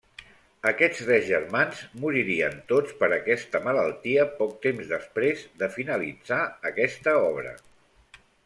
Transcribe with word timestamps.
Aquests 0.69 1.01
tres 1.09 1.27
germans 1.31 1.81
moririen 2.05 2.57
tots 2.71 2.95
per 3.03 3.11
aquesta 3.17 3.61
malaltia 3.67 4.27
poc 4.41 4.57
temps 4.67 4.91
després 4.95 5.47
de 5.63 5.73
finalitzar 5.79 6.43
aquesta 6.75 7.19
obra. 7.31 7.55